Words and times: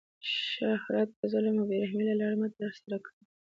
شهرت 0.51 1.09
د 1.19 1.21
ظلم 1.31 1.55
او 1.61 1.65
بې 1.69 1.75
رحمۍ 1.83 2.03
له 2.09 2.15
لاري 2.19 2.35
مه 2.41 2.47
ترسره 2.59 2.97
کوئ! 3.05 3.17